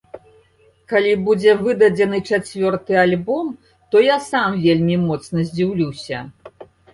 Калі 0.93 1.09
будзе 1.25 1.51
выдадзены 1.65 2.17
чацвёрты 2.29 2.97
альбом, 3.03 3.51
то 3.93 4.01
я 4.05 4.17
сам 4.31 4.57
вельмі 4.65 4.95
моцна 5.05 5.47
здзіўлюся. 5.51 6.25